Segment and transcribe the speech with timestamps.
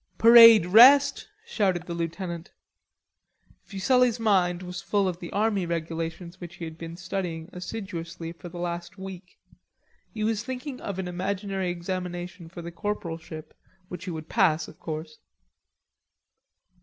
[0.17, 2.49] "Parade rest!" shouted the lieutenant.
[3.61, 8.49] Fuselli's mind was full of the army regulations which he had been studying assiduously for
[8.49, 9.37] the last week.
[10.11, 13.53] He was thinking of an imaginary examination for the corporalship,
[13.89, 15.19] which he would pass, of course.